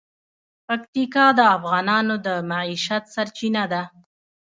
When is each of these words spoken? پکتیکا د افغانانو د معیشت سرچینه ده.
پکتیکا 0.67 1.25
د 1.37 1.39
افغانانو 1.55 2.15
د 2.25 2.27
معیشت 2.49 3.03
سرچینه 3.15 3.63
ده. 3.71 3.83